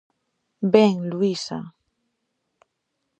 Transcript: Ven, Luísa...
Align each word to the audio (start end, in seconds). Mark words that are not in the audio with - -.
Ven, 0.73 0.95
Luísa... 1.11 1.59